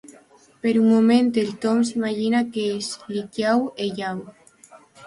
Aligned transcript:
Per 0.63 0.71
un 0.83 0.87
moment, 0.93 1.29
el 1.43 1.53
Tom 1.67 1.83
s'imagina 1.91 2.43
que 2.57 2.67
és 2.79 2.91
a 3.05 3.13
l'Hikiau 3.15 3.67
Heiau. 3.87 4.27